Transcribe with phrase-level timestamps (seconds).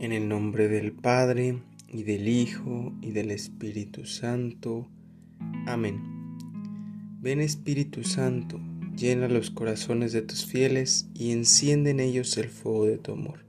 [0.00, 1.58] En el nombre del Padre,
[1.92, 4.86] y del Hijo, y del Espíritu Santo.
[5.66, 6.00] Amén.
[7.20, 8.60] Ven Espíritu Santo,
[8.96, 13.44] llena los corazones de tus fieles y enciende en ellos el fuego de tu amor.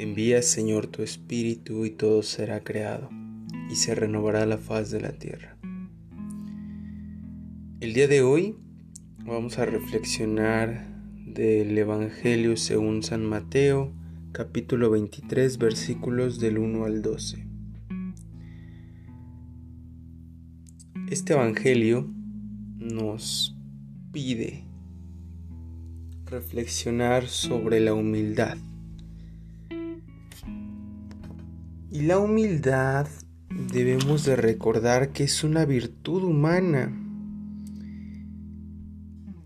[0.00, 3.08] Envía, Señor, tu Espíritu y todo será creado,
[3.70, 5.56] y se renovará la faz de la tierra.
[7.78, 8.56] El día de hoy
[9.24, 10.84] vamos a reflexionar
[11.26, 13.92] del Evangelio según San Mateo,
[14.34, 17.46] capítulo 23 versículos del 1 al 12.
[21.08, 22.12] Este Evangelio
[22.76, 23.56] nos
[24.10, 24.64] pide
[26.26, 28.56] reflexionar sobre la humildad.
[31.92, 33.06] Y la humildad
[33.72, 36.92] debemos de recordar que es una virtud humana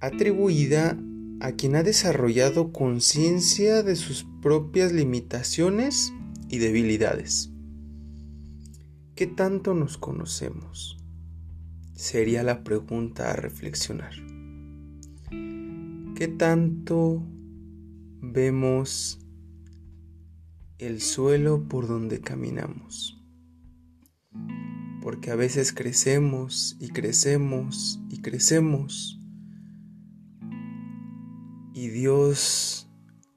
[0.00, 0.96] atribuida
[1.40, 6.12] a quien ha desarrollado conciencia de sus propias limitaciones
[6.48, 7.50] y debilidades.
[9.14, 10.96] ¿Qué tanto nos conocemos?
[11.94, 14.12] Sería la pregunta a reflexionar.
[16.14, 17.24] ¿Qué tanto
[18.20, 19.20] vemos
[20.78, 23.20] el suelo por donde caminamos?
[25.02, 29.17] Porque a veces crecemos y crecemos y crecemos
[31.78, 32.88] y Dios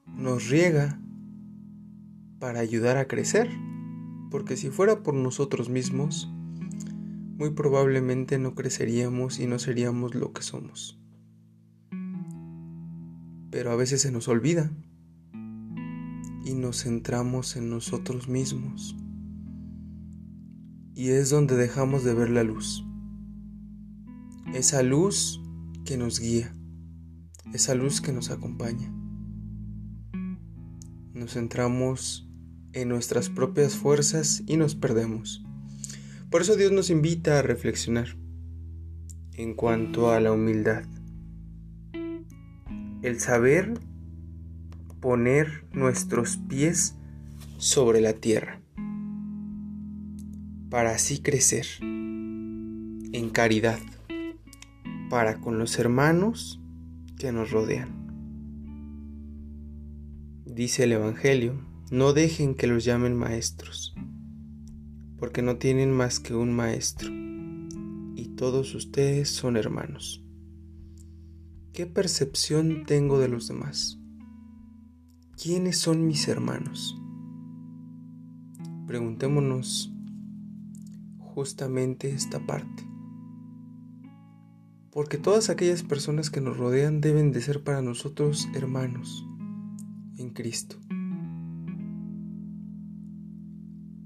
[0.08, 1.00] nos riega
[2.40, 3.48] para ayudar a crecer,
[4.32, 6.28] porque si fuera por nosotros mismos,
[7.38, 11.00] muy probablemente no creceríamos y no seríamos lo que somos.
[13.52, 14.72] Pero a veces se nos olvida
[16.44, 18.96] y nos centramos en nosotros mismos.
[20.96, 22.84] Y es donde dejamos de ver la luz.
[24.56, 25.40] Esa luz
[25.86, 26.56] que nos guía
[27.54, 28.92] esa luz que nos acompaña.
[31.14, 32.28] Nos centramos
[32.74, 35.44] en nuestras propias fuerzas y nos perdemos.
[36.30, 38.18] Por eso Dios nos invita a reflexionar
[39.34, 40.84] en cuanto a la humildad.
[43.02, 43.74] El saber
[45.02, 46.96] poner nuestros pies
[47.58, 48.62] sobre la tierra
[50.70, 53.80] para así crecer en caridad
[55.10, 56.61] para con los hermanos
[57.22, 57.88] que nos rodean.
[60.44, 63.94] Dice el Evangelio, no dejen que los llamen maestros,
[65.20, 67.12] porque no tienen más que un maestro,
[68.16, 70.26] y todos ustedes son hermanos.
[71.74, 74.00] ¿Qué percepción tengo de los demás?
[75.40, 77.00] ¿Quiénes son mis hermanos?
[78.88, 79.94] Preguntémonos
[81.20, 82.91] justamente esta parte
[84.92, 89.26] porque todas aquellas personas que nos rodean deben de ser para nosotros hermanos
[90.18, 90.76] en Cristo.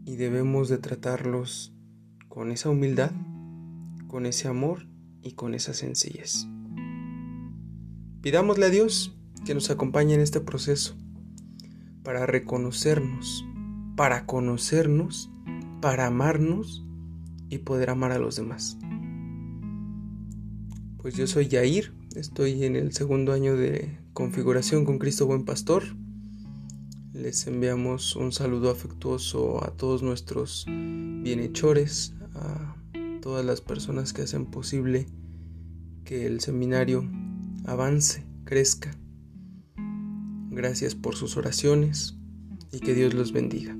[0.06, 1.74] Y debemos de tratarlos
[2.29, 3.12] con esa humildad,
[4.07, 4.88] con ese amor
[5.24, 6.47] y con esa sencillez.
[8.22, 10.95] Pidámosle a Dios que nos acompañe en este proceso
[12.03, 13.44] para reconocernos,
[13.95, 15.31] para conocernos,
[15.81, 16.85] para amarnos
[17.50, 18.78] y poder amar a los demás.
[21.06, 25.84] Pues yo soy Yair, estoy en el segundo año de configuración con Cristo Buen Pastor.
[27.14, 32.76] Les enviamos un saludo afectuoso a todos nuestros bienhechores, a
[33.22, 35.06] todas las personas que hacen posible
[36.06, 37.08] que el seminario
[37.66, 38.98] avance, crezca.
[40.50, 42.16] Gracias por sus oraciones
[42.72, 43.78] y que Dios los bendiga.